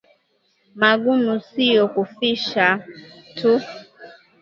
Magumu 0.75 1.31
sio 1.51 1.83
kufisha 1.93 2.67
tu 3.37 3.51